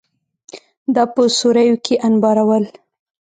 دا 0.95 1.03
په 1.13 1.21
سوریو 1.37 1.75
کې 1.85 1.95
انبارول. 2.07 2.63